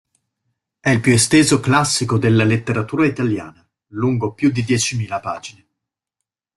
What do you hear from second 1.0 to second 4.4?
esteso classico della letteratura italiana, lungo